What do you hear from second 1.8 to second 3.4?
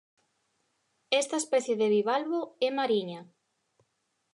de bivalvo é mariña.